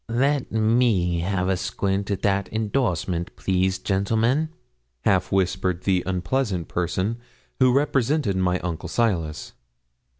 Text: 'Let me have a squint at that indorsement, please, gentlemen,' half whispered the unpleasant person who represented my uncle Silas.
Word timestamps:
'Let 0.09 0.51
me 0.51 1.19
have 1.19 1.47
a 1.47 1.55
squint 1.55 2.09
at 2.09 2.23
that 2.23 2.47
indorsement, 2.47 3.35
please, 3.35 3.77
gentlemen,' 3.77 4.49
half 5.01 5.31
whispered 5.31 5.83
the 5.83 6.01
unpleasant 6.07 6.67
person 6.67 7.19
who 7.59 7.71
represented 7.71 8.35
my 8.35 8.57
uncle 8.61 8.89
Silas. 8.89 9.53